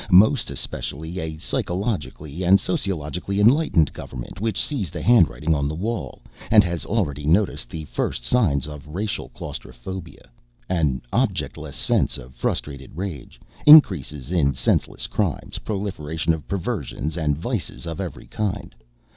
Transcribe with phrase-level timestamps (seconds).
[0.09, 6.23] Most especially a psychologically and sociologically enlightened government which sees the handwriting on the wall,
[6.49, 10.27] and has already noticed the first signs of racial claustrophobia
[10.67, 17.85] an objectless sense of frustrated rage, increases in senseless crimes, proliferation of perversions and vices
[17.85, 18.73] of every kind.